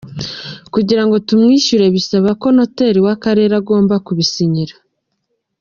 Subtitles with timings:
[0.73, 4.73] Kugirango tumwishyure bisaba ko noteri w’akarere agomba kubisinyira.